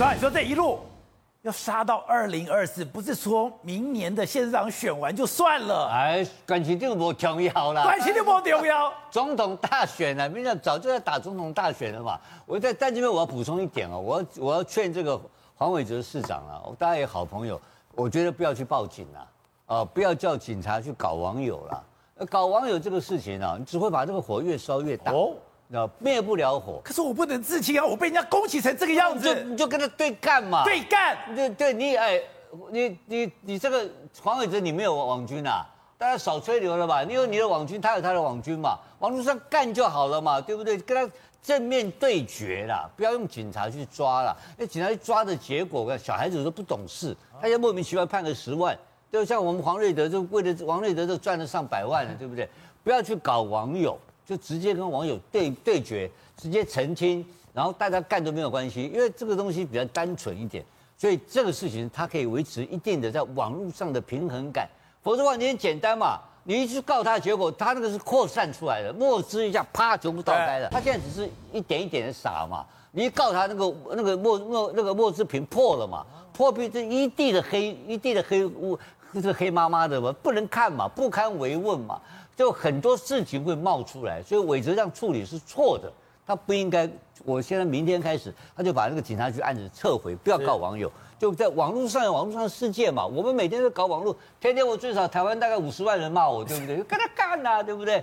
[0.00, 0.78] 那你说这一路
[1.42, 5.90] 要杀到二零二四，不是说明年的县长选完就算了？
[5.92, 8.90] 哎，感情就不重要了，关系就不重要。
[9.12, 12.18] 总统大选呢，民进党早就在打总统大选了嘛。
[12.46, 15.20] 我在在这边我要补充一点哦，我要我要劝这个
[15.54, 17.60] 黄伟哲市长啊，大家也好朋友，
[17.94, 19.28] 我觉得不要去报警了，
[19.66, 21.84] 啊，不要叫警察去搞网友了，
[22.30, 25.12] 搞网友这个事情啊，你只会把这个火越烧越大。
[25.12, 25.34] 哦
[25.72, 27.86] 那灭不了火，可是我不能自清啊！
[27.86, 30.64] 我被人家攻击成这个样子，就你就跟他对干嘛？
[30.64, 32.20] 对干，对对，你哎，
[32.72, 33.88] 你你你这个
[34.20, 35.64] 黄伟哲，你没有网军啊？
[35.96, 37.04] 大家少吹牛了吧？
[37.04, 38.76] 你有你的网军，他有他的网军嘛？
[38.98, 40.76] 网络上干就好了嘛，对不对？
[40.76, 44.36] 跟他正面对决啦，不要用警察去抓啦。
[44.56, 48.76] 那警察去抓的结果，小孩子都不懂事，他就莫名其妙判个十万，
[49.12, 52.48] 就像我们黄瑞德就为了王瑞德就赚了上百万了，对不对？
[52.82, 53.96] 不要去搞网友。
[54.30, 60.64] 就直接跟网友对对决，直接澄清，然后大家干都没有关系，因为这个东西比较单纯一点，
[60.96, 64.68] 所以这个事情它可以维持一定的在网络上的平衡感。
[65.02, 70.68] 否则的话，你很简单嘛，你一去告他，结果他那个是扩散出来的，墨汁一下啪全部倒开了。
[70.70, 78.78] 他现在只是一点一点的洒嘛，你一告他，那个那个墨墨那个墨汁瓶破了嘛，破壁这一地的黑一地的黑污，
[79.20, 82.00] 这黑麻麻的嘛，不能看嘛，不堪为问嘛。
[82.40, 85.92] 就很多事情会冒出来，所以伟哲这样处理是错的，
[86.26, 86.88] 他不应该。
[87.22, 93.04] 我现在明天开始，他就把那个警察局案子撤回，不要告网友，就在网络上，网络上的世界嘛。
[93.04, 96.76] 我们每天都搞网络，天天我最少台湾大概五十万人骂我，对不对？
[96.88, 98.02] 跟他干呐，对不对？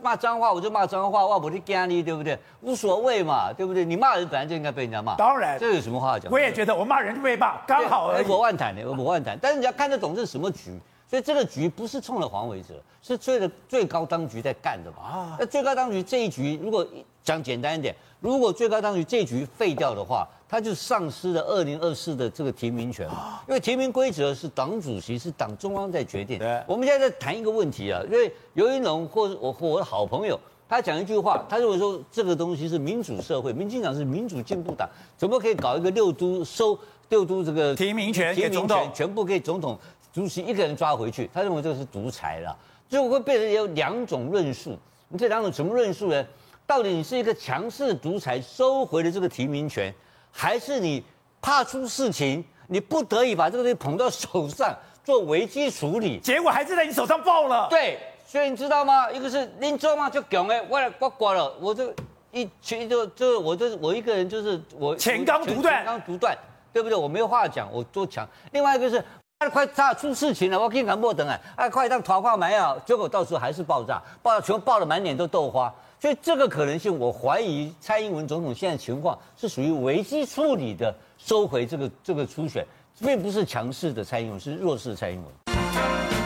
[0.00, 2.38] 骂脏话我就骂脏话，我不去干你，对不对？
[2.62, 3.84] 无所谓嘛，对不对？
[3.84, 6.32] 你骂人本来就应该被人家骂，当然，这有什么话讲？
[6.32, 8.26] 我也觉得我骂人就被骂，刚好而已。
[8.26, 10.80] 我万谈的，我万谈，但是你要看得懂这是什么局。
[11.08, 14.98] 所以这个局不是冲着黄伟哲，是追着最高当局在干的嘛？
[15.02, 16.86] 啊，那最高当局这一局，如果
[17.24, 23.40] 讲简单一点，如果最高当局这一局废掉的话，他就丧失了二零二四的这个提名权嘛。
[23.48, 26.38] 因为提名规则是党主席是党中央在决定。
[26.38, 26.62] 对。
[26.66, 30.38] 我们现在在谈一个问题啊，因为尤云龙或我或我的好朋友，
[30.68, 34.86] 他讲一句话，他认为说这个东西是民主社会，民进党是民主进步党，
[35.16, 38.34] 怎么可以搞一个六都收六都这个提名权？
[38.34, 39.78] 提名权全部给总统。
[40.12, 42.56] 主席一个人抓回去，他认为这个是独裁了，
[42.88, 44.76] 最后会变成有两种论述。
[45.08, 46.26] 你这两种什么论述呢？
[46.66, 49.94] 到底你是一个强势独裁收回了这个提名权，
[50.30, 51.02] 还是你
[51.40, 57.68] 怕出事情，你不得已把这个东西捧到手上做危机处理，结果还是在你手上爆了。
[57.70, 59.10] 对，所以你知道吗？
[59.10, 61.90] 一个是林州嘛，就讲哎，我来刮刮了，我这
[62.32, 66.36] 一群就就我这我一个人就是我前刚独断，前刚独断，
[66.70, 66.98] 对不对？
[66.98, 68.28] 我没有话讲，我做强。
[68.52, 69.02] 另外一个是。
[69.38, 70.58] 啊、快炸出事情了！
[70.58, 71.40] 我跟你讲，莫等啊！
[71.54, 75.72] 啊，快让桃花没有，结果到时候还是爆炸，爆炸全部爆的满脸都豆花。
[76.00, 82.66] 所以这个可能性，我怀疑蔡英文总统现在情况是属于危机处理的，收回这个这个初选，
[82.98, 86.17] 并不是强势的蔡英文，是弱势蔡英文。